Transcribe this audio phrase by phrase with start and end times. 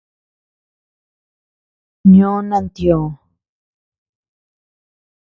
[2.13, 3.03] Ñoo nantioö.